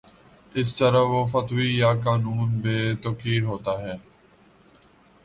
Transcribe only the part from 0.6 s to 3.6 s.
طرح وہ فتویٰ یا قانون بے توقیر